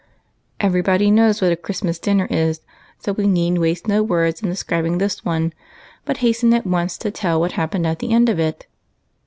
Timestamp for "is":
2.31-2.61